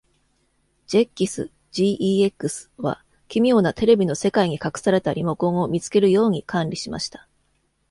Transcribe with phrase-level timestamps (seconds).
[0.87, 7.27] ジェッキス （Gex） は奇妙なテレビの世界に隠されたリモコンを見つけるよおうに管理しました。